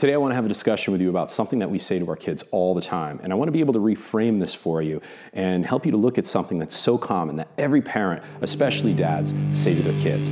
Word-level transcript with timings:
Today, 0.00 0.14
I 0.14 0.16
want 0.16 0.30
to 0.30 0.34
have 0.34 0.46
a 0.46 0.48
discussion 0.48 0.92
with 0.92 1.02
you 1.02 1.10
about 1.10 1.30
something 1.30 1.58
that 1.58 1.70
we 1.70 1.78
say 1.78 1.98
to 1.98 2.08
our 2.08 2.16
kids 2.16 2.42
all 2.52 2.74
the 2.74 2.80
time. 2.80 3.20
And 3.22 3.34
I 3.34 3.36
want 3.36 3.48
to 3.48 3.52
be 3.52 3.60
able 3.60 3.74
to 3.74 3.78
reframe 3.78 4.40
this 4.40 4.54
for 4.54 4.80
you 4.80 5.02
and 5.34 5.66
help 5.66 5.84
you 5.84 5.92
to 5.92 5.98
look 5.98 6.16
at 6.16 6.24
something 6.26 6.58
that's 6.58 6.74
so 6.74 6.96
common 6.96 7.36
that 7.36 7.48
every 7.58 7.82
parent, 7.82 8.22
especially 8.40 8.94
dads, 8.94 9.34
say 9.52 9.74
to 9.74 9.82
their 9.82 10.00
kids. 10.00 10.30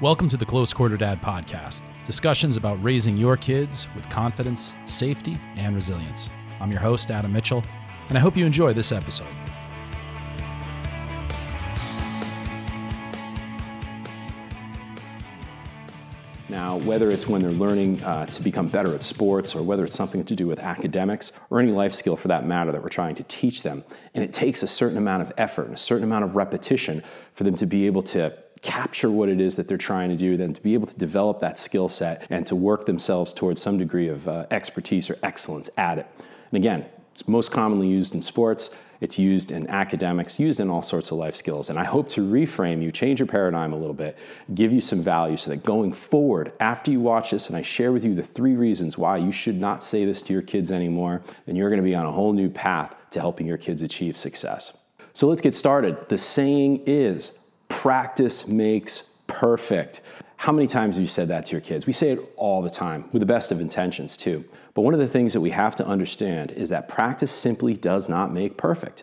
Welcome 0.00 0.28
to 0.30 0.36
the 0.36 0.46
Close 0.46 0.72
Quarter 0.72 0.96
Dad 0.96 1.22
podcast 1.22 1.82
discussions 2.06 2.56
about 2.56 2.82
raising 2.82 3.16
your 3.16 3.36
kids 3.36 3.86
with 3.94 4.08
confidence, 4.10 4.74
safety, 4.86 5.38
and 5.54 5.76
resilience. 5.76 6.30
I'm 6.58 6.72
your 6.72 6.80
host, 6.80 7.12
Adam 7.12 7.32
Mitchell, 7.32 7.62
and 8.08 8.18
I 8.18 8.20
hope 8.20 8.36
you 8.36 8.46
enjoy 8.46 8.72
this 8.72 8.90
episode. 8.90 9.28
Now, 16.58 16.76
whether 16.78 17.08
it's 17.08 17.28
when 17.28 17.40
they're 17.40 17.52
learning 17.52 18.02
uh, 18.02 18.26
to 18.26 18.42
become 18.42 18.66
better 18.66 18.92
at 18.92 19.04
sports, 19.04 19.54
or 19.54 19.62
whether 19.62 19.84
it's 19.84 19.94
something 19.94 20.24
to 20.24 20.34
do 20.34 20.48
with 20.48 20.58
academics, 20.58 21.30
or 21.50 21.60
any 21.60 21.70
life 21.70 21.94
skill 21.94 22.16
for 22.16 22.26
that 22.26 22.44
matter 22.44 22.72
that 22.72 22.82
we're 22.82 22.88
trying 22.88 23.14
to 23.14 23.22
teach 23.22 23.62
them, 23.62 23.84
and 24.12 24.24
it 24.24 24.32
takes 24.32 24.60
a 24.64 24.66
certain 24.66 24.98
amount 24.98 25.22
of 25.22 25.32
effort 25.38 25.66
and 25.66 25.74
a 25.74 25.78
certain 25.78 26.02
amount 26.02 26.24
of 26.24 26.34
repetition 26.34 27.04
for 27.32 27.44
them 27.44 27.54
to 27.54 27.64
be 27.64 27.86
able 27.86 28.02
to 28.02 28.36
capture 28.60 29.08
what 29.08 29.28
it 29.28 29.40
is 29.40 29.54
that 29.54 29.68
they're 29.68 29.78
trying 29.78 30.08
to 30.08 30.16
do, 30.16 30.36
then 30.36 30.52
to 30.52 30.60
be 30.60 30.74
able 30.74 30.88
to 30.88 30.98
develop 30.98 31.38
that 31.38 31.60
skill 31.60 31.88
set 31.88 32.26
and 32.28 32.44
to 32.44 32.56
work 32.56 32.86
themselves 32.86 33.32
towards 33.32 33.62
some 33.62 33.78
degree 33.78 34.08
of 34.08 34.26
uh, 34.26 34.44
expertise 34.50 35.08
or 35.08 35.16
excellence 35.22 35.70
at 35.76 35.96
it. 35.98 36.06
And 36.50 36.56
again, 36.56 36.86
it's 37.12 37.28
most 37.28 37.52
commonly 37.52 37.86
used 37.86 38.16
in 38.16 38.20
sports. 38.20 38.76
It's 39.00 39.18
used 39.18 39.52
in 39.52 39.68
academics, 39.68 40.40
used 40.40 40.58
in 40.60 40.70
all 40.70 40.82
sorts 40.82 41.10
of 41.10 41.18
life 41.18 41.36
skills. 41.36 41.70
And 41.70 41.78
I 41.78 41.84
hope 41.84 42.08
to 42.10 42.20
reframe 42.20 42.82
you, 42.82 42.90
change 42.90 43.20
your 43.20 43.28
paradigm 43.28 43.72
a 43.72 43.76
little 43.76 43.94
bit, 43.94 44.18
give 44.54 44.72
you 44.72 44.80
some 44.80 45.02
value 45.02 45.36
so 45.36 45.50
that 45.50 45.64
going 45.64 45.92
forward, 45.92 46.52
after 46.58 46.90
you 46.90 47.00
watch 47.00 47.30
this 47.30 47.48
and 47.48 47.56
I 47.56 47.62
share 47.62 47.92
with 47.92 48.04
you 48.04 48.14
the 48.14 48.22
three 48.22 48.56
reasons 48.56 48.98
why 48.98 49.18
you 49.18 49.30
should 49.30 49.60
not 49.60 49.84
say 49.84 50.04
this 50.04 50.22
to 50.22 50.32
your 50.32 50.42
kids 50.42 50.72
anymore, 50.72 51.22
then 51.46 51.54
you're 51.54 51.70
going 51.70 51.82
to 51.82 51.88
be 51.88 51.94
on 51.94 52.06
a 52.06 52.12
whole 52.12 52.32
new 52.32 52.50
path 52.50 52.94
to 53.10 53.20
helping 53.20 53.46
your 53.46 53.58
kids 53.58 53.82
achieve 53.82 54.16
success. 54.16 54.76
So 55.14 55.28
let's 55.28 55.40
get 55.40 55.54
started. 55.54 56.08
The 56.08 56.18
saying 56.18 56.82
is 56.86 57.44
practice 57.68 58.48
makes 58.48 59.18
perfect. 59.26 60.00
How 60.38 60.52
many 60.52 60.68
times 60.68 60.94
have 60.94 61.02
you 61.02 61.08
said 61.08 61.26
that 61.28 61.46
to 61.46 61.52
your 61.52 61.60
kids? 61.60 61.84
We 61.84 61.92
say 61.92 62.12
it 62.12 62.20
all 62.36 62.62
the 62.62 62.70
time 62.70 63.08
with 63.12 63.18
the 63.20 63.26
best 63.26 63.50
of 63.50 63.60
intentions, 63.60 64.16
too. 64.16 64.44
But 64.72 64.82
one 64.82 64.94
of 64.94 65.00
the 65.00 65.08
things 65.08 65.32
that 65.32 65.40
we 65.40 65.50
have 65.50 65.74
to 65.76 65.86
understand 65.86 66.52
is 66.52 66.68
that 66.68 66.88
practice 66.88 67.32
simply 67.32 67.74
does 67.74 68.08
not 68.08 68.32
make 68.32 68.56
perfect. 68.56 69.02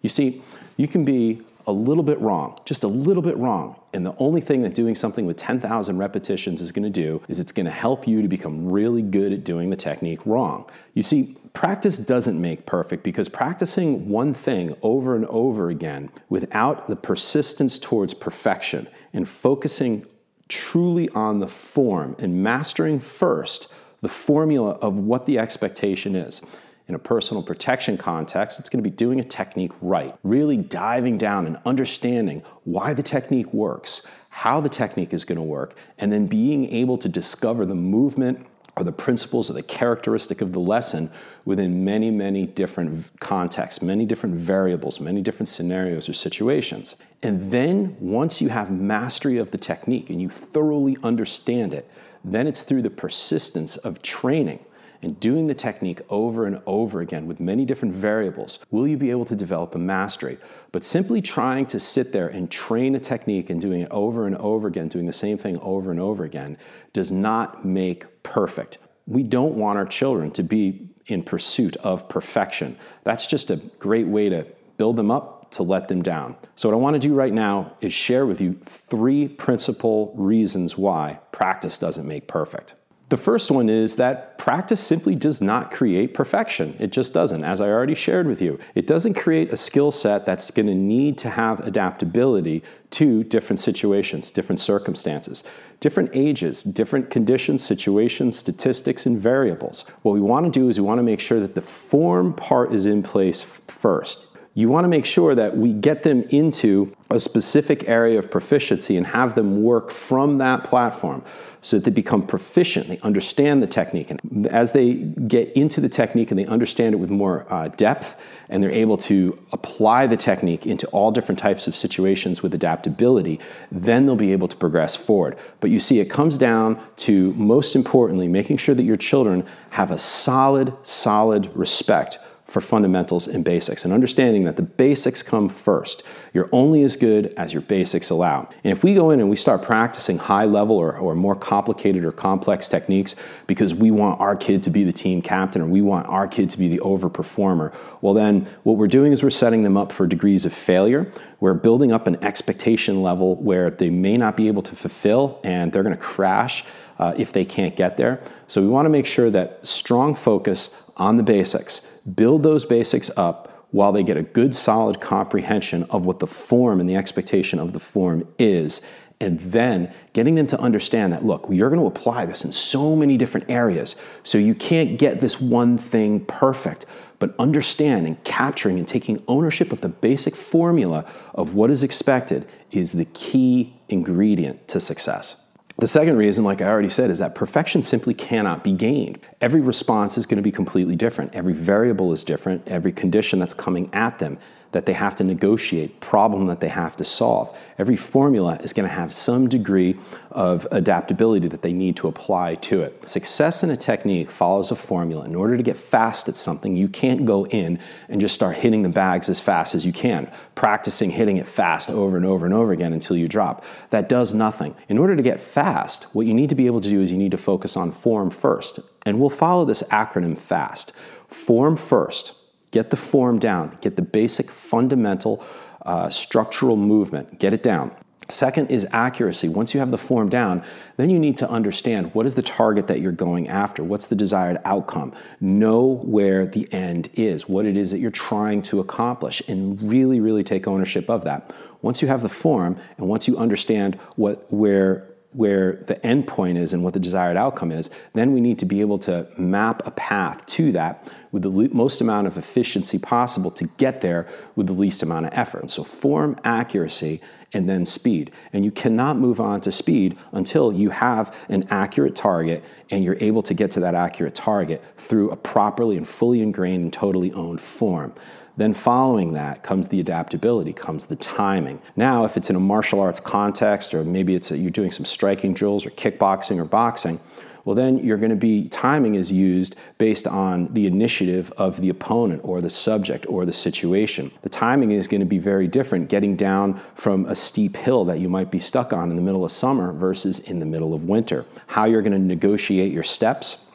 You 0.00 0.08
see, 0.08 0.42
you 0.78 0.88
can 0.88 1.04
be 1.04 1.42
a 1.66 1.72
little 1.72 2.02
bit 2.02 2.18
wrong, 2.18 2.58
just 2.64 2.82
a 2.82 2.88
little 2.88 3.22
bit 3.22 3.36
wrong. 3.36 3.76
And 3.92 4.06
the 4.06 4.16
only 4.18 4.40
thing 4.40 4.62
that 4.62 4.74
doing 4.74 4.94
something 4.94 5.26
with 5.26 5.36
10,000 5.36 5.98
repetitions 5.98 6.62
is 6.62 6.72
to 6.84 6.90
do 6.90 7.20
is 7.28 7.38
it's 7.38 7.52
to 7.66 7.72
help 7.72 8.08
you 8.08 8.22
to 8.22 8.28
become 8.28 8.72
really 8.72 9.02
good 9.02 9.34
at 9.34 9.44
doing 9.44 9.68
the 9.68 9.76
technique 9.76 10.24
wrong. 10.24 10.64
You 10.94 11.02
see, 11.02 11.36
practice 11.52 11.98
doesn't 11.98 12.40
make 12.40 12.64
perfect 12.64 13.02
because 13.02 13.28
practicing 13.28 14.08
one 14.08 14.32
thing 14.32 14.76
over 14.80 15.14
and 15.14 15.26
over 15.26 15.68
again 15.68 16.08
without 16.30 16.88
the 16.88 16.96
persistence 16.96 17.78
towards 17.78 18.14
perfection 18.14 18.88
and 19.16 19.28
focusing 19.28 20.06
truly 20.48 21.08
on 21.08 21.40
the 21.40 21.48
form 21.48 22.14
and 22.18 22.42
mastering 22.42 23.00
first 23.00 23.72
the 24.02 24.08
formula 24.08 24.72
of 24.82 24.98
what 24.98 25.26
the 25.26 25.38
expectation 25.38 26.14
is. 26.14 26.42
In 26.86 26.94
a 26.94 26.98
personal 27.00 27.42
protection 27.42 27.96
context, 27.96 28.60
it's 28.60 28.68
going 28.68 28.82
to 28.82 28.88
be 28.88 28.94
doing 28.94 29.18
a 29.18 29.24
technique 29.24 29.72
right, 29.80 30.14
really 30.22 30.56
diving 30.56 31.18
down 31.18 31.46
and 31.46 31.58
understanding 31.66 32.42
why 32.62 32.94
the 32.94 33.02
technique 33.02 33.52
works, 33.52 34.06
how 34.28 34.60
the 34.60 34.68
technique 34.68 35.12
is 35.12 35.24
going 35.24 35.36
to 35.36 35.42
work, 35.42 35.74
and 35.98 36.12
then 36.12 36.26
being 36.26 36.70
able 36.72 36.96
to 36.98 37.08
discover 37.08 37.66
the 37.66 37.74
movement 37.74 38.46
or 38.76 38.84
the 38.84 38.92
principles 38.92 39.48
or 39.48 39.54
the 39.54 39.62
characteristic 39.62 40.40
of 40.40 40.52
the 40.52 40.60
lesson 40.60 41.10
within 41.44 41.84
many, 41.84 42.10
many 42.10 42.46
different 42.46 43.06
contexts, 43.20 43.80
many 43.80 44.04
different 44.04 44.34
variables, 44.34 45.00
many 45.00 45.22
different 45.22 45.48
scenarios 45.48 46.08
or 46.08 46.12
situations. 46.12 46.96
And 47.22 47.50
then 47.50 47.96
once 47.98 48.42
you 48.42 48.50
have 48.50 48.70
mastery 48.70 49.38
of 49.38 49.50
the 49.50 49.58
technique 49.58 50.10
and 50.10 50.20
you 50.20 50.28
thoroughly 50.28 50.98
understand 51.02 51.72
it, 51.72 51.90
then 52.22 52.46
it's 52.46 52.62
through 52.62 52.82
the 52.82 52.90
persistence 52.90 53.76
of 53.78 54.02
training 54.02 54.58
and 55.02 55.18
doing 55.20 55.46
the 55.46 55.54
technique 55.54 56.00
over 56.10 56.46
and 56.46 56.60
over 56.66 57.00
again 57.00 57.26
with 57.26 57.40
many 57.40 57.64
different 57.64 57.94
variables 57.94 58.58
will 58.70 58.86
you 58.86 58.96
be 58.96 59.10
able 59.10 59.24
to 59.24 59.36
develop 59.36 59.74
a 59.74 59.78
mastery. 59.78 60.38
But 60.72 60.84
simply 60.84 61.22
trying 61.22 61.66
to 61.66 61.80
sit 61.80 62.12
there 62.12 62.28
and 62.28 62.50
train 62.50 62.94
a 62.94 63.00
technique 63.00 63.50
and 63.50 63.60
doing 63.60 63.80
it 63.80 63.90
over 63.90 64.26
and 64.26 64.36
over 64.36 64.68
again, 64.68 64.88
doing 64.88 65.06
the 65.06 65.12
same 65.12 65.38
thing 65.38 65.58
over 65.60 65.90
and 65.90 66.00
over 66.00 66.24
again, 66.24 66.58
does 66.92 67.10
not 67.10 67.64
make 67.64 68.22
perfect. 68.22 68.78
We 69.06 69.22
don't 69.22 69.54
want 69.54 69.78
our 69.78 69.86
children 69.86 70.30
to 70.32 70.42
be 70.42 70.88
in 71.06 71.22
pursuit 71.22 71.76
of 71.76 72.08
perfection. 72.08 72.76
That's 73.04 73.26
just 73.26 73.50
a 73.50 73.56
great 73.56 74.06
way 74.06 74.28
to 74.28 74.46
build 74.76 74.96
them 74.96 75.10
up 75.10 75.36
to 75.52 75.62
let 75.62 75.88
them 75.88 76.02
down. 76.02 76.36
So, 76.56 76.68
what 76.68 76.74
I 76.74 76.78
want 76.78 76.94
to 76.94 77.00
do 77.00 77.14
right 77.14 77.32
now 77.32 77.72
is 77.80 77.92
share 77.92 78.26
with 78.26 78.40
you 78.40 78.58
three 78.64 79.28
principal 79.28 80.12
reasons 80.16 80.76
why 80.76 81.20
practice 81.32 81.78
doesn't 81.78 82.06
make 82.06 82.26
perfect. 82.26 82.74
The 83.08 83.16
first 83.16 83.52
one 83.52 83.68
is 83.68 83.96
that 83.96 84.36
practice 84.36 84.80
simply 84.80 85.14
does 85.14 85.40
not 85.40 85.70
create 85.70 86.12
perfection. 86.12 86.74
It 86.80 86.90
just 86.90 87.14
doesn't, 87.14 87.44
as 87.44 87.60
I 87.60 87.68
already 87.68 87.94
shared 87.94 88.26
with 88.26 88.42
you. 88.42 88.58
It 88.74 88.84
doesn't 88.84 89.14
create 89.14 89.52
a 89.52 89.56
skill 89.56 89.92
set 89.92 90.26
that's 90.26 90.50
going 90.50 90.66
to 90.66 90.74
need 90.74 91.16
to 91.18 91.30
have 91.30 91.60
adaptability 91.60 92.64
to 92.92 93.22
different 93.22 93.60
situations, 93.60 94.32
different 94.32 94.58
circumstances, 94.58 95.44
different 95.78 96.10
ages, 96.14 96.64
different 96.64 97.08
conditions, 97.08 97.64
situations, 97.64 98.36
statistics, 98.36 99.06
and 99.06 99.20
variables. 99.20 99.88
What 100.02 100.12
we 100.12 100.20
want 100.20 100.52
to 100.52 100.60
do 100.60 100.68
is 100.68 100.80
we 100.80 100.86
want 100.86 100.98
to 100.98 101.04
make 101.04 101.20
sure 101.20 101.38
that 101.38 101.54
the 101.54 101.62
form 101.62 102.34
part 102.34 102.74
is 102.74 102.86
in 102.86 103.04
place 103.04 103.42
first 103.42 104.35
you 104.56 104.70
want 104.70 104.84
to 104.84 104.88
make 104.88 105.04
sure 105.04 105.34
that 105.34 105.54
we 105.54 105.70
get 105.74 106.02
them 106.02 106.22
into 106.30 106.96
a 107.10 107.20
specific 107.20 107.86
area 107.86 108.18
of 108.18 108.30
proficiency 108.30 108.96
and 108.96 109.08
have 109.08 109.34
them 109.34 109.62
work 109.62 109.90
from 109.90 110.38
that 110.38 110.64
platform 110.64 111.22
so 111.60 111.76
that 111.76 111.84
they 111.84 111.90
become 111.90 112.26
proficient, 112.26 112.88
they 112.88 112.98
understand 113.00 113.62
the 113.62 113.66
technique. 113.66 114.10
And 114.10 114.46
as 114.46 114.72
they 114.72 114.94
get 114.94 115.52
into 115.52 115.82
the 115.82 115.90
technique 115.90 116.30
and 116.30 116.40
they 116.40 116.46
understand 116.46 116.94
it 116.94 116.98
with 116.98 117.10
more 117.10 117.44
uh, 117.52 117.68
depth, 117.68 118.16
and 118.48 118.62
they're 118.62 118.70
able 118.70 118.96
to 118.96 119.38
apply 119.52 120.06
the 120.06 120.16
technique 120.16 120.64
into 120.64 120.86
all 120.86 121.10
different 121.10 121.38
types 121.38 121.66
of 121.66 121.76
situations 121.76 122.42
with 122.42 122.54
adaptability, 122.54 123.38
then 123.70 124.06
they'll 124.06 124.16
be 124.16 124.32
able 124.32 124.48
to 124.48 124.56
progress 124.56 124.96
forward. 124.96 125.36
But 125.60 125.68
you 125.68 125.80
see, 125.80 126.00
it 126.00 126.08
comes 126.08 126.38
down 126.38 126.80
to 126.98 127.34
most 127.34 127.76
importantly 127.76 128.26
making 128.26 128.56
sure 128.56 128.74
that 128.74 128.84
your 128.84 128.96
children 128.96 129.44
have 129.70 129.90
a 129.90 129.98
solid, 129.98 130.72
solid 130.82 131.54
respect 131.54 132.18
for 132.56 132.62
fundamentals 132.62 133.28
and 133.28 133.44
basics 133.44 133.84
and 133.84 133.92
understanding 133.92 134.44
that 134.44 134.56
the 134.56 134.62
basics 134.62 135.22
come 135.22 135.46
first. 135.46 136.02
You're 136.32 136.48
only 136.52 136.84
as 136.84 136.96
good 136.96 137.26
as 137.36 137.52
your 137.52 137.60
basics 137.60 138.08
allow. 138.08 138.48
And 138.64 138.72
if 138.72 138.82
we 138.82 138.94
go 138.94 139.10
in 139.10 139.20
and 139.20 139.28
we 139.28 139.36
start 139.36 139.62
practicing 139.62 140.16
high 140.16 140.46
level 140.46 140.74
or, 140.78 140.96
or 140.96 141.14
more 141.14 141.36
complicated 141.36 142.02
or 142.02 142.12
complex 142.12 142.66
techniques 142.66 143.14
because 143.46 143.74
we 143.74 143.90
want 143.90 144.18
our 144.20 144.34
kid 144.34 144.62
to 144.62 144.70
be 144.70 144.84
the 144.84 144.92
team 144.92 145.20
captain 145.20 145.60
or 145.60 145.66
we 145.66 145.82
want 145.82 146.06
our 146.06 146.26
kid 146.26 146.48
to 146.48 146.58
be 146.58 146.66
the 146.66 146.78
overperformer, 146.78 147.74
well, 148.00 148.14
then 148.14 148.48
what 148.62 148.78
we're 148.78 148.86
doing 148.86 149.12
is 149.12 149.22
we're 149.22 149.28
setting 149.28 149.62
them 149.62 149.76
up 149.76 149.92
for 149.92 150.06
degrees 150.06 150.46
of 150.46 150.54
failure. 150.54 151.12
We're 151.40 151.52
building 151.52 151.92
up 151.92 152.06
an 152.06 152.24
expectation 152.24 153.02
level 153.02 153.36
where 153.36 153.68
they 153.68 153.90
may 153.90 154.16
not 154.16 154.34
be 154.34 154.48
able 154.48 154.62
to 154.62 154.74
fulfill 154.74 155.40
and 155.44 155.72
they're 155.72 155.82
going 155.82 155.94
to 155.94 156.00
crash. 156.02 156.64
Uh, 156.98 157.12
if 157.18 157.30
they 157.30 157.44
can't 157.44 157.76
get 157.76 157.98
there. 157.98 158.18
So, 158.48 158.62
we 158.62 158.68
want 158.68 158.86
to 158.86 158.88
make 158.88 159.04
sure 159.04 159.28
that 159.28 159.66
strong 159.66 160.14
focus 160.14 160.74
on 160.96 161.18
the 161.18 161.22
basics 161.22 161.86
build 162.14 162.42
those 162.42 162.64
basics 162.64 163.10
up 163.16 163.66
while 163.70 163.92
they 163.92 164.02
get 164.02 164.16
a 164.16 164.22
good 164.22 164.54
solid 164.54 165.00
comprehension 165.00 165.82
of 165.84 166.04
what 166.04 166.18
the 166.18 166.26
form 166.26 166.80
and 166.80 166.88
the 166.88 166.96
expectation 166.96 167.58
of 167.58 167.72
the 167.72 167.80
form 167.80 168.26
is. 168.38 168.80
And 169.20 169.40
then 169.40 169.92
getting 170.12 170.34
them 170.34 170.46
to 170.48 170.60
understand 170.60 171.12
that 171.12 171.24
look 171.24 171.46
you're 171.50 171.70
going 171.70 171.80
to 171.80 171.86
apply 171.86 172.26
this 172.26 172.44
in 172.44 172.52
so 172.52 172.94
many 172.94 173.16
different 173.16 173.50
areas. 173.50 173.96
So 174.24 174.38
you 174.38 174.54
can't 174.54 174.98
get 174.98 175.20
this 175.20 175.40
one 175.40 175.78
thing 175.78 176.24
perfect 176.26 176.86
but 177.18 177.34
understanding 177.38 178.18
capturing 178.24 178.78
and 178.78 178.86
taking 178.86 179.22
ownership 179.26 179.72
of 179.72 179.80
the 179.80 179.88
basic 179.88 180.36
formula 180.36 181.10
of 181.34 181.54
what 181.54 181.70
is 181.70 181.82
expected 181.82 182.46
is 182.70 182.92
the 182.92 183.04
key 183.06 183.74
ingredient 183.88 184.68
to 184.68 184.80
success 184.80 185.45
the 185.78 185.86
second 185.86 186.16
reason, 186.16 186.42
like 186.42 186.62
I 186.62 186.66
already 186.66 186.88
said, 186.88 187.10
is 187.10 187.18
that 187.18 187.34
perfection 187.34 187.82
simply 187.82 188.14
cannot 188.14 188.64
be 188.64 188.72
gained. 188.72 189.18
Every 189.42 189.60
response 189.60 190.16
is 190.16 190.24
going 190.24 190.36
to 190.36 190.42
be 190.42 190.52
completely 190.52 190.96
different. 190.96 191.34
Every 191.34 191.52
variable 191.52 192.12
is 192.12 192.24
different. 192.24 192.66
Every 192.66 192.92
condition 192.92 193.38
that's 193.38 193.54
coming 193.54 193.90
at 193.92 194.18
them 194.18 194.38
that 194.76 194.84
they 194.84 194.92
have 194.92 195.16
to 195.16 195.24
negotiate, 195.24 196.00
problem 196.00 196.48
that 196.48 196.60
they 196.60 196.68
have 196.68 196.94
to 196.94 197.02
solve. 197.02 197.56
Every 197.78 197.96
formula 197.96 198.58
is 198.62 198.74
going 198.74 198.86
to 198.86 198.94
have 198.94 199.14
some 199.14 199.48
degree 199.48 199.96
of 200.30 200.68
adaptability 200.70 201.48
that 201.48 201.62
they 201.62 201.72
need 201.72 201.96
to 201.96 202.08
apply 202.08 202.56
to 202.56 202.82
it. 202.82 203.08
Success 203.08 203.62
in 203.62 203.70
a 203.70 203.76
technique 203.78 204.30
follows 204.30 204.70
a 204.70 204.76
formula. 204.76 205.24
In 205.24 205.34
order 205.34 205.56
to 205.56 205.62
get 205.62 205.78
fast 205.78 206.28
at 206.28 206.36
something, 206.36 206.76
you 206.76 206.88
can't 206.88 207.24
go 207.24 207.46
in 207.46 207.78
and 208.10 208.20
just 208.20 208.34
start 208.34 208.56
hitting 208.56 208.82
the 208.82 208.90
bags 208.90 209.30
as 209.30 209.40
fast 209.40 209.74
as 209.74 209.86
you 209.86 209.94
can, 209.94 210.30
practicing 210.54 211.08
hitting 211.08 211.38
it 211.38 211.46
fast 211.46 211.88
over 211.88 212.18
and 212.18 212.26
over 212.26 212.44
and 212.44 212.54
over 212.54 212.70
again 212.70 212.92
until 212.92 213.16
you 213.16 213.28
drop. 213.28 213.64
That 213.88 214.10
does 214.10 214.34
nothing. 214.34 214.74
In 214.90 214.98
order 214.98 215.16
to 215.16 215.22
get 215.22 215.40
fast, 215.40 216.14
what 216.14 216.26
you 216.26 216.34
need 216.34 216.50
to 216.50 216.54
be 216.54 216.66
able 216.66 216.82
to 216.82 216.90
do 216.90 217.00
is 217.00 217.10
you 217.10 217.16
need 217.16 217.30
to 217.30 217.38
focus 217.38 217.78
on 217.78 217.92
form 217.92 218.30
first. 218.30 218.78
And 219.06 219.18
we'll 219.18 219.30
follow 219.30 219.64
this 219.64 219.82
acronym 219.84 220.36
FAST. 220.36 220.92
Form 221.28 221.78
first. 221.78 222.34
Get 222.76 222.90
the 222.90 222.96
form 222.98 223.38
down. 223.38 223.78
Get 223.80 223.96
the 223.96 224.02
basic 224.02 224.50
fundamental 224.50 225.42
uh, 225.86 226.10
structural 226.10 226.76
movement. 226.76 227.38
Get 227.38 227.54
it 227.54 227.62
down. 227.62 227.90
Second 228.28 228.70
is 228.70 228.86
accuracy. 228.92 229.48
Once 229.48 229.72
you 229.72 229.80
have 229.80 229.90
the 229.90 229.96
form 229.96 230.28
down, 230.28 230.62
then 230.98 231.08
you 231.08 231.18
need 231.18 231.38
to 231.38 231.48
understand 231.48 232.14
what 232.14 232.26
is 232.26 232.34
the 232.34 232.42
target 232.42 232.86
that 232.88 233.00
you're 233.00 233.12
going 233.12 233.48
after? 233.48 233.82
What's 233.82 234.04
the 234.04 234.14
desired 234.14 234.58
outcome? 234.66 235.14
Know 235.40 235.86
where 235.86 236.44
the 236.44 236.70
end 236.70 237.08
is, 237.14 237.48
what 237.48 237.64
it 237.64 237.78
is 237.78 237.92
that 237.92 237.98
you're 237.98 238.10
trying 238.10 238.60
to 238.64 238.78
accomplish, 238.78 239.40
and 239.48 239.80
really, 239.80 240.20
really 240.20 240.44
take 240.44 240.68
ownership 240.68 241.08
of 241.08 241.24
that. 241.24 241.54
Once 241.80 242.02
you 242.02 242.08
have 242.08 242.20
the 242.20 242.28
form 242.28 242.76
and 242.98 243.08
once 243.08 243.26
you 243.26 243.38
understand 243.38 243.94
what 244.16 244.52
where 244.52 245.08
where 245.32 245.74
the 245.86 246.04
end 246.04 246.26
point 246.26 246.56
is 246.56 246.72
and 246.72 246.82
what 246.82 246.94
the 246.94 247.00
desired 247.00 247.36
outcome 247.36 247.70
is, 247.70 247.90
then 248.14 248.32
we 248.32 248.40
need 248.40 248.58
to 248.58 248.64
be 248.64 248.80
able 248.80 248.98
to 248.98 249.26
map 249.36 249.86
a 249.86 249.90
path 249.90 250.44
to 250.46 250.72
that 250.72 251.06
with 251.30 251.42
the 251.42 251.50
most 251.50 252.00
amount 252.00 252.26
of 252.26 252.38
efficiency 252.38 252.98
possible 252.98 253.50
to 253.50 253.64
get 253.76 254.00
there 254.00 254.26
with 254.54 254.66
the 254.66 254.72
least 254.72 255.02
amount 255.02 255.26
of 255.26 255.32
effort. 255.34 255.70
So, 255.70 255.84
form 255.84 256.36
accuracy 256.44 257.20
and 257.52 257.68
then 257.68 257.86
speed. 257.86 258.30
And 258.52 258.64
you 258.64 258.70
cannot 258.70 259.18
move 259.18 259.40
on 259.40 259.60
to 259.62 259.72
speed 259.72 260.18
until 260.32 260.72
you 260.72 260.90
have 260.90 261.34
an 261.48 261.66
accurate 261.70 262.16
target 262.16 262.64
and 262.90 263.04
you're 263.04 263.18
able 263.20 263.42
to 263.42 263.54
get 263.54 263.70
to 263.72 263.80
that 263.80 263.94
accurate 263.94 264.34
target 264.34 264.82
through 264.96 265.30
a 265.30 265.36
properly 265.36 265.96
and 265.96 266.06
fully 266.06 266.42
ingrained 266.42 266.82
and 266.82 266.92
totally 266.92 267.32
owned 267.32 267.60
form. 267.60 268.12
Then, 268.56 268.72
following 268.72 269.34
that 269.34 269.62
comes 269.62 269.88
the 269.88 270.00
adaptability, 270.00 270.72
comes 270.72 271.06
the 271.06 271.16
timing. 271.16 271.80
Now, 271.94 272.24
if 272.24 272.36
it's 272.36 272.48
in 272.48 272.56
a 272.56 272.60
martial 272.60 273.00
arts 273.00 273.20
context, 273.20 273.92
or 273.92 274.02
maybe 274.02 274.34
it's 274.34 274.50
a, 274.50 274.56
you're 274.56 274.70
doing 274.70 274.90
some 274.90 275.04
striking 275.04 275.52
drills 275.52 275.84
or 275.84 275.90
kickboxing 275.90 276.58
or 276.58 276.64
boxing, 276.64 277.20
well, 277.66 277.74
then 277.74 277.98
you're 277.98 278.16
going 278.16 278.30
to 278.30 278.36
be 278.36 278.68
timing 278.68 279.16
is 279.16 279.32
used 279.32 279.74
based 279.98 280.28
on 280.28 280.72
the 280.72 280.86
initiative 280.86 281.52
of 281.56 281.80
the 281.80 281.88
opponent 281.88 282.40
or 282.44 282.60
the 282.60 282.70
subject 282.70 283.26
or 283.28 283.44
the 283.44 283.52
situation. 283.52 284.30
The 284.42 284.48
timing 284.48 284.92
is 284.92 285.08
going 285.08 285.20
to 285.20 285.26
be 285.26 285.38
very 285.38 285.66
different 285.66 286.08
getting 286.08 286.36
down 286.36 286.80
from 286.94 287.26
a 287.26 287.34
steep 287.34 287.74
hill 287.74 288.04
that 288.04 288.20
you 288.20 288.28
might 288.28 288.52
be 288.52 288.60
stuck 288.60 288.92
on 288.92 289.10
in 289.10 289.16
the 289.16 289.22
middle 289.22 289.44
of 289.44 289.50
summer 289.50 289.92
versus 289.92 290.38
in 290.38 290.60
the 290.60 290.64
middle 290.64 290.94
of 290.94 291.04
winter. 291.04 291.44
How 291.66 291.86
you're 291.86 292.02
going 292.02 292.12
to 292.12 292.20
negotiate 292.20 292.92
your 292.92 293.02
steps 293.02 293.65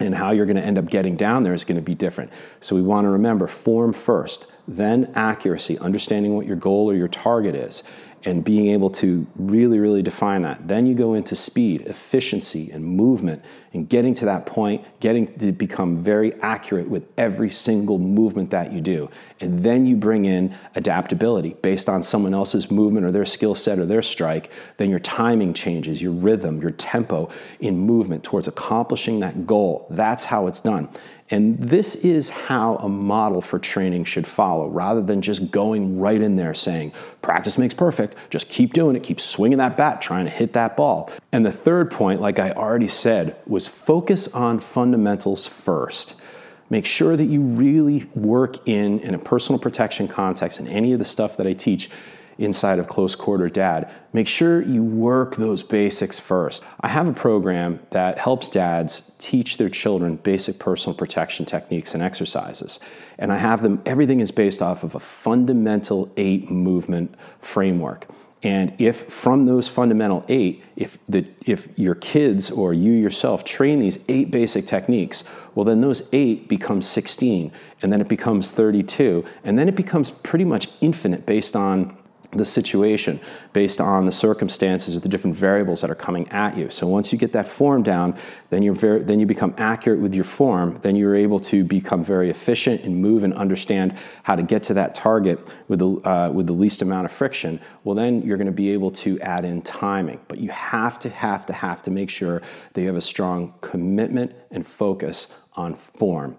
and 0.00 0.14
how 0.14 0.30
you're 0.30 0.46
going 0.46 0.56
to 0.56 0.64
end 0.64 0.78
up 0.78 0.86
getting 0.86 1.16
down 1.16 1.42
there 1.42 1.54
is 1.54 1.64
going 1.64 1.76
to 1.76 1.82
be 1.82 1.94
different. 1.94 2.32
So 2.60 2.76
we 2.76 2.82
want 2.82 3.04
to 3.04 3.08
remember 3.10 3.46
form 3.46 3.92
first, 3.92 4.46
then 4.68 5.10
accuracy, 5.14 5.78
understanding 5.78 6.34
what 6.36 6.46
your 6.46 6.56
goal 6.56 6.90
or 6.90 6.94
your 6.94 7.08
target 7.08 7.54
is 7.54 7.82
and 8.24 8.44
being 8.44 8.68
able 8.68 8.90
to 8.90 9.26
really, 9.36 9.78
really 9.78 10.02
define 10.02 10.42
that. 10.42 10.66
Then 10.66 10.86
you 10.86 10.94
go 10.94 11.14
into 11.14 11.36
speed, 11.36 11.82
efficiency, 11.82 12.70
and 12.70 12.84
movement, 12.84 13.42
and 13.72 13.88
getting 13.88 14.12
to 14.14 14.24
that 14.24 14.44
point, 14.44 14.84
getting 14.98 15.38
to 15.38 15.52
become 15.52 16.02
very 16.02 16.34
accurate 16.42 16.88
with 16.88 17.06
every 17.16 17.48
single 17.48 17.98
movement 17.98 18.50
that 18.50 18.72
you 18.72 18.80
do. 18.80 19.08
And 19.40 19.62
then 19.62 19.86
you 19.86 19.94
bring 19.94 20.24
in 20.24 20.56
adaptability 20.74 21.54
based 21.62 21.88
on 21.88 22.02
someone 22.02 22.34
else's 22.34 22.70
movement 22.70 23.06
or 23.06 23.12
their 23.12 23.26
skill 23.26 23.54
set 23.54 23.78
or 23.78 23.86
their 23.86 24.02
strike. 24.02 24.50
Then 24.78 24.90
your 24.90 24.98
timing 24.98 25.54
changes, 25.54 26.02
your 26.02 26.12
rhythm, 26.12 26.60
your 26.60 26.72
tempo 26.72 27.30
in 27.60 27.78
movement 27.78 28.24
towards 28.24 28.48
accomplishing 28.48 29.20
that 29.20 29.46
goal. 29.46 29.86
That's 29.90 30.24
how 30.24 30.48
it's 30.48 30.60
done. 30.60 30.88
And 31.30 31.58
this 31.58 32.04
is 32.04 32.30
how 32.30 32.76
a 32.76 32.88
model 32.88 33.42
for 33.42 33.58
training 33.58 34.04
should 34.04 34.26
follow, 34.26 34.66
rather 34.66 35.02
than 35.02 35.20
just 35.20 35.50
going 35.50 35.98
right 36.00 36.20
in 36.20 36.36
there 36.36 36.54
saying, 36.54 36.92
practice 37.20 37.58
makes 37.58 37.74
perfect, 37.74 38.16
just 38.30 38.48
keep 38.48 38.72
doing 38.72 38.96
it, 38.96 39.02
keep 39.02 39.20
swinging 39.20 39.58
that 39.58 39.76
bat, 39.76 40.00
trying 40.00 40.24
to 40.24 40.30
hit 40.30 40.54
that 40.54 40.76
ball. 40.76 41.10
And 41.30 41.44
the 41.44 41.52
third 41.52 41.90
point, 41.90 42.22
like 42.22 42.38
I 42.38 42.52
already 42.52 42.88
said, 42.88 43.36
was 43.46 43.66
focus 43.66 44.32
on 44.34 44.60
fundamentals 44.60 45.46
first. 45.46 46.22
Make 46.70 46.86
sure 46.86 47.16
that 47.16 47.24
you 47.26 47.40
really 47.40 48.08
work 48.14 48.66
in, 48.66 49.00
in 49.00 49.14
a 49.14 49.18
personal 49.18 49.58
protection 49.58 50.08
context 50.08 50.58
and 50.58 50.68
any 50.68 50.92
of 50.92 50.98
the 50.98 51.04
stuff 51.04 51.36
that 51.36 51.46
I 51.46 51.52
teach 51.52 51.90
inside 52.38 52.78
of 52.78 52.86
Close 52.86 53.14
Quarter 53.14 53.50
Dad, 53.50 53.90
make 54.12 54.28
sure 54.28 54.62
you 54.62 54.82
work 54.82 55.36
those 55.36 55.62
basics 55.62 56.18
first. 56.18 56.64
I 56.80 56.88
have 56.88 57.08
a 57.08 57.12
program 57.12 57.80
that 57.90 58.18
helps 58.18 58.48
dads 58.48 59.12
teach 59.18 59.56
their 59.56 59.68
children 59.68 60.16
basic 60.16 60.58
personal 60.58 60.96
protection 60.96 61.44
techniques 61.44 61.94
and 61.94 62.02
exercises. 62.02 62.78
And 63.18 63.32
I 63.32 63.38
have 63.38 63.62
them, 63.62 63.82
everything 63.84 64.20
is 64.20 64.30
based 64.30 64.62
off 64.62 64.84
of 64.84 64.94
a 64.94 65.00
fundamental 65.00 66.12
eight 66.16 66.50
movement 66.50 67.14
framework. 67.40 68.06
And 68.42 68.72
if 68.78 69.12
from 69.12 69.46
those 69.46 69.66
fundamental 69.66 70.24
eight, 70.28 70.62
if 70.76 70.96
the 71.08 71.26
if 71.44 71.68
your 71.76 71.96
kids 71.96 72.52
or 72.52 72.72
you 72.72 72.92
yourself 72.92 73.44
train 73.44 73.80
these 73.80 74.04
eight 74.08 74.30
basic 74.30 74.64
techniques, 74.64 75.28
well 75.56 75.64
then 75.64 75.80
those 75.80 76.08
eight 76.12 76.48
become 76.48 76.80
16, 76.80 77.50
and 77.82 77.92
then 77.92 78.00
it 78.00 78.06
becomes 78.06 78.52
32, 78.52 79.24
and 79.42 79.58
then 79.58 79.68
it 79.68 79.74
becomes 79.74 80.12
pretty 80.12 80.44
much 80.44 80.68
infinite 80.80 81.26
based 81.26 81.56
on 81.56 81.97
the 82.32 82.44
situation 82.44 83.18
based 83.54 83.80
on 83.80 84.04
the 84.04 84.12
circumstances 84.12 84.94
or 84.94 85.00
the 85.00 85.08
different 85.08 85.34
variables 85.34 85.80
that 85.80 85.90
are 85.90 85.94
coming 85.94 86.28
at 86.28 86.58
you. 86.58 86.70
So 86.70 86.86
once 86.86 87.10
you 87.10 87.18
get 87.18 87.32
that 87.32 87.48
form 87.48 87.82
down, 87.82 88.18
then 88.50 88.62
you're 88.62 88.74
very, 88.74 89.02
then 89.02 89.18
you 89.18 89.24
become 89.24 89.54
accurate 89.56 90.00
with 90.00 90.14
your 90.14 90.24
form. 90.24 90.78
Then 90.82 90.94
you're 90.94 91.16
able 91.16 91.40
to 91.40 91.64
become 91.64 92.04
very 92.04 92.28
efficient 92.28 92.82
and 92.82 93.00
move 93.00 93.24
and 93.24 93.32
understand 93.32 93.96
how 94.24 94.36
to 94.36 94.42
get 94.42 94.62
to 94.64 94.74
that 94.74 94.94
target 94.94 95.38
with 95.68 95.78
the 95.78 95.88
uh, 95.88 96.30
with 96.30 96.46
the 96.46 96.52
least 96.52 96.82
amount 96.82 97.06
of 97.06 97.12
friction. 97.12 97.60
Well, 97.82 97.94
then 97.94 98.20
you're 98.22 98.36
going 98.36 98.46
to 98.46 98.52
be 98.52 98.70
able 98.70 98.90
to 98.90 99.18
add 99.20 99.46
in 99.46 99.62
timing. 99.62 100.20
But 100.28 100.38
you 100.38 100.50
have 100.50 100.98
to 101.00 101.08
have 101.08 101.46
to 101.46 101.54
have 101.54 101.82
to 101.82 101.90
make 101.90 102.10
sure 102.10 102.42
that 102.74 102.80
you 102.80 102.86
have 102.88 102.96
a 102.96 103.00
strong 103.00 103.54
commitment 103.62 104.34
and 104.50 104.66
focus 104.66 105.34
on 105.54 105.74
form. 105.74 106.36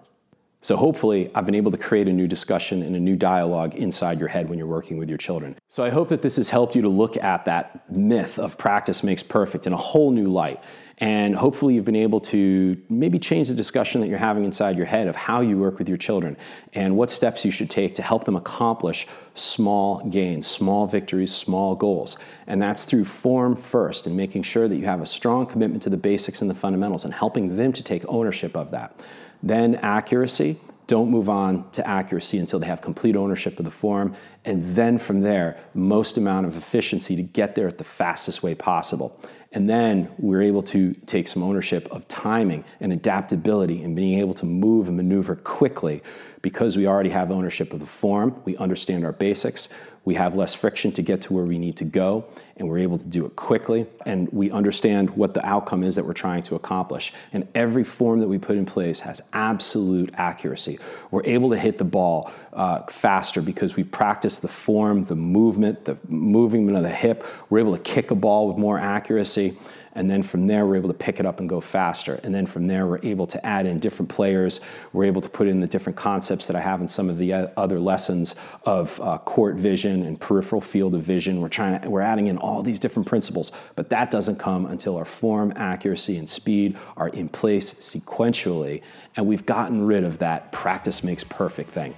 So 0.62 0.76
hopefully, 0.76 1.30
I've 1.34 1.46
been 1.46 1.54
able 1.54 1.70
to 1.70 1.78
create 1.78 2.06
a 2.06 2.12
new 2.12 2.28
discussion 2.28 2.82
and 2.82 2.94
a 2.94 3.00
new 3.00 3.16
dialogue 3.16 3.74
inside 3.74 4.18
your 4.18 4.28
head 4.28 4.50
when 4.50 4.58
you're 4.58 4.68
working 4.68 4.98
with 4.98 5.08
your 5.08 5.16
children. 5.16 5.56
So 5.68 5.82
I 5.82 5.88
hope 5.88 6.10
that 6.10 6.20
this 6.20 6.36
has 6.36 6.50
helped 6.50 6.76
you 6.76 6.82
to 6.82 6.88
look 6.88 7.16
at 7.16 7.46
that 7.46 7.90
myth 7.90 8.38
of 8.38 8.58
practice 8.58 9.02
makes 9.02 9.22
perfect 9.22 9.66
in 9.66 9.72
a 9.72 9.78
whole 9.78 10.10
new 10.10 10.28
light. 10.28 10.60
And 10.98 11.34
hopefully, 11.34 11.74
you've 11.74 11.86
been 11.86 11.96
able 11.96 12.20
to 12.20 12.76
maybe 12.90 13.18
change 13.18 13.48
the 13.48 13.54
discussion 13.54 14.02
that 14.02 14.08
you're 14.08 14.18
having 14.18 14.44
inside 14.44 14.76
your 14.76 14.84
head 14.84 15.08
of 15.08 15.16
how 15.16 15.40
you 15.40 15.56
work 15.56 15.78
with 15.78 15.88
your 15.88 15.96
children 15.96 16.36
and 16.74 16.94
what 16.94 17.10
steps 17.10 17.42
you 17.42 17.50
should 17.50 17.70
take 17.70 17.94
to 17.94 18.02
help 18.02 18.24
them 18.24 18.36
accomplish 18.36 19.06
small 19.34 20.06
gains, 20.10 20.46
small 20.46 20.86
victories, 20.86 21.34
small 21.34 21.74
goals. 21.74 22.18
And 22.46 22.60
that's 22.60 22.84
through 22.84 23.06
form 23.06 23.56
first 23.56 24.06
and 24.06 24.14
making 24.14 24.42
sure 24.42 24.68
that 24.68 24.76
you 24.76 24.84
have 24.84 25.00
a 25.00 25.06
strong 25.06 25.46
commitment 25.46 25.82
to 25.84 25.88
the 25.88 25.96
basics 25.96 26.42
and 26.42 26.50
the 26.50 26.54
fundamentals 26.54 27.06
and 27.06 27.14
helping 27.14 27.56
them 27.56 27.72
to 27.72 27.82
take 27.82 28.04
ownership 28.06 28.54
of 28.54 28.70
that. 28.72 28.94
Then 29.42 29.76
accuracy. 29.76 30.58
Don't 30.86 31.10
move 31.10 31.28
on 31.28 31.70
to 31.70 31.86
accuracy 31.86 32.36
until 32.38 32.58
they 32.58 32.66
have 32.66 32.82
complete 32.82 33.14
ownership 33.14 33.58
of 33.58 33.64
the 33.64 33.70
form. 33.70 34.16
And 34.44 34.74
then 34.74 34.98
from 34.98 35.20
there, 35.20 35.58
most 35.72 36.16
amount 36.16 36.46
of 36.46 36.56
efficiency 36.56 37.14
to 37.16 37.22
get 37.22 37.54
there 37.54 37.68
at 37.68 37.78
the 37.78 37.84
fastest 37.84 38.42
way 38.42 38.54
possible. 38.54 39.20
And 39.52 39.68
then 39.68 40.10
we're 40.18 40.42
able 40.42 40.62
to 40.62 40.94
take 41.06 41.26
some 41.26 41.42
ownership 41.42 41.88
of 41.90 42.06
timing 42.06 42.64
and 42.80 42.92
adaptability 42.92 43.82
and 43.82 43.96
being 43.96 44.18
able 44.18 44.34
to 44.34 44.46
move 44.46 44.86
and 44.86 44.96
maneuver 44.96 45.36
quickly 45.36 46.02
because 46.42 46.76
we 46.76 46.86
already 46.86 47.10
have 47.10 47.30
ownership 47.30 47.72
of 47.72 47.80
the 47.80 47.86
form. 47.86 48.40
We 48.44 48.56
understand 48.56 49.04
our 49.04 49.12
basics 49.12 49.68
we 50.04 50.14
have 50.14 50.34
less 50.34 50.54
friction 50.54 50.92
to 50.92 51.02
get 51.02 51.20
to 51.22 51.32
where 51.34 51.44
we 51.44 51.58
need 51.58 51.76
to 51.76 51.84
go, 51.84 52.24
and 52.56 52.68
we're 52.68 52.78
able 52.78 52.98
to 52.98 53.06
do 53.06 53.26
it 53.26 53.36
quickly, 53.36 53.86
and 54.06 54.28
we 54.32 54.50
understand 54.50 55.10
what 55.10 55.34
the 55.34 55.44
outcome 55.46 55.82
is 55.82 55.94
that 55.94 56.06
we're 56.06 56.14
trying 56.14 56.42
to 56.42 56.54
accomplish. 56.54 57.12
And 57.32 57.46
every 57.54 57.84
form 57.84 58.20
that 58.20 58.28
we 58.28 58.38
put 58.38 58.56
in 58.56 58.64
place 58.64 59.00
has 59.00 59.20
absolute 59.32 60.10
accuracy. 60.14 60.78
We're 61.10 61.24
able 61.24 61.50
to 61.50 61.58
hit 61.58 61.78
the 61.78 61.84
ball 61.84 62.32
uh, 62.52 62.82
faster 62.84 63.42
because 63.42 63.76
we've 63.76 63.90
practiced 63.90 64.42
the 64.42 64.48
form, 64.48 65.04
the 65.04 65.16
movement, 65.16 65.84
the 65.84 65.98
movement 66.08 66.76
of 66.76 66.82
the 66.82 66.90
hip. 66.90 67.26
We're 67.50 67.60
able 67.60 67.76
to 67.76 67.82
kick 67.82 68.10
a 68.10 68.14
ball 68.14 68.48
with 68.48 68.56
more 68.56 68.78
accuracy. 68.78 69.56
And 70.00 70.10
then 70.10 70.22
from 70.22 70.46
there, 70.46 70.64
we're 70.64 70.76
able 70.76 70.88
to 70.88 70.94
pick 70.94 71.20
it 71.20 71.26
up 71.26 71.40
and 71.40 71.48
go 71.48 71.60
faster. 71.60 72.18
And 72.24 72.34
then 72.34 72.46
from 72.46 72.68
there, 72.68 72.86
we're 72.86 73.00
able 73.02 73.26
to 73.26 73.46
add 73.46 73.66
in 73.66 73.80
different 73.80 74.08
players. 74.08 74.62
We're 74.94 75.04
able 75.04 75.20
to 75.20 75.28
put 75.28 75.46
in 75.46 75.60
the 75.60 75.66
different 75.66 75.98
concepts 75.98 76.46
that 76.46 76.56
I 76.56 76.60
have 76.60 76.80
in 76.80 76.88
some 76.88 77.10
of 77.10 77.18
the 77.18 77.34
other 77.34 77.78
lessons 77.78 78.34
of 78.64 78.98
uh, 79.02 79.18
court 79.18 79.56
vision 79.56 80.02
and 80.02 80.18
peripheral 80.18 80.62
field 80.62 80.94
of 80.94 81.02
vision. 81.02 81.42
We're 81.42 81.50
trying 81.50 81.82
to, 81.82 81.90
we're 81.90 82.00
adding 82.00 82.28
in 82.28 82.38
all 82.38 82.62
these 82.62 82.80
different 82.80 83.08
principles, 83.08 83.52
but 83.76 83.90
that 83.90 84.10
doesn't 84.10 84.36
come 84.38 84.64
until 84.64 84.96
our 84.96 85.04
form, 85.04 85.52
accuracy, 85.54 86.16
and 86.16 86.30
speed 86.30 86.78
are 86.96 87.08
in 87.08 87.28
place 87.28 87.70
sequentially. 87.70 88.80
And 89.16 89.26
we've 89.26 89.44
gotten 89.44 89.84
rid 89.84 90.04
of 90.04 90.16
that 90.20 90.50
practice 90.50 91.04
makes 91.04 91.24
perfect 91.24 91.72
thing. 91.72 91.94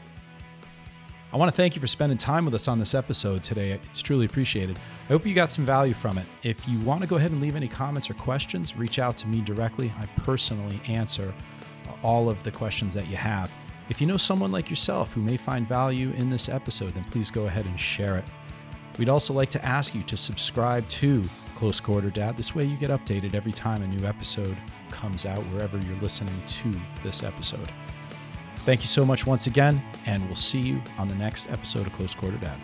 I 1.32 1.38
want 1.38 1.50
to 1.50 1.56
thank 1.56 1.74
you 1.74 1.80
for 1.80 1.86
spending 1.86 2.18
time 2.18 2.44
with 2.44 2.52
us 2.52 2.68
on 2.68 2.78
this 2.78 2.94
episode 2.94 3.42
today. 3.42 3.80
It's 3.88 4.02
truly 4.02 4.26
appreciated. 4.26 4.78
I 5.04 5.08
hope 5.08 5.24
you 5.24 5.32
got 5.32 5.50
some 5.50 5.64
value 5.64 5.94
from 5.94 6.18
it. 6.18 6.26
If 6.42 6.68
you 6.68 6.78
want 6.80 7.00
to 7.00 7.08
go 7.08 7.16
ahead 7.16 7.30
and 7.30 7.40
leave 7.40 7.56
any 7.56 7.68
comments 7.68 8.10
or 8.10 8.14
questions, 8.14 8.76
reach 8.76 8.98
out 8.98 9.16
to 9.18 9.26
me 9.26 9.40
directly. 9.40 9.90
I 9.98 10.04
personally 10.20 10.78
answer 10.88 11.32
all 12.02 12.28
of 12.28 12.42
the 12.42 12.50
questions 12.50 12.92
that 12.92 13.08
you 13.08 13.16
have. 13.16 13.50
If 13.88 13.98
you 13.98 14.06
know 14.06 14.18
someone 14.18 14.52
like 14.52 14.68
yourself 14.68 15.14
who 15.14 15.22
may 15.22 15.38
find 15.38 15.66
value 15.66 16.10
in 16.18 16.28
this 16.28 16.50
episode, 16.50 16.92
then 16.92 17.04
please 17.04 17.30
go 17.30 17.46
ahead 17.46 17.64
and 17.64 17.80
share 17.80 18.18
it. 18.18 18.24
We'd 18.98 19.08
also 19.08 19.32
like 19.32 19.48
to 19.50 19.64
ask 19.64 19.94
you 19.94 20.02
to 20.02 20.18
subscribe 20.18 20.86
to 20.90 21.24
Close 21.56 21.80
Quarter 21.80 22.10
Dad. 22.10 22.36
This 22.36 22.54
way 22.54 22.64
you 22.64 22.76
get 22.76 22.90
updated 22.90 23.34
every 23.34 23.52
time 23.52 23.80
a 23.80 23.86
new 23.86 24.06
episode 24.06 24.56
comes 24.90 25.24
out, 25.24 25.38
wherever 25.44 25.78
you're 25.78 25.96
listening 26.02 26.34
to 26.46 26.74
this 27.02 27.22
episode. 27.22 27.70
Thank 28.64 28.83
you 28.83 28.87
so 28.87 29.04
much 29.04 29.26
once 29.26 29.49
again, 29.49 29.83
and 30.07 30.25
we'll 30.26 30.37
see 30.37 30.61
you 30.61 30.81
on 30.97 31.09
the 31.09 31.16
next 31.16 31.50
episode 31.50 31.85
of 31.85 31.92
Close 31.95 32.14
Quarter 32.14 32.37
Dad. 32.37 32.59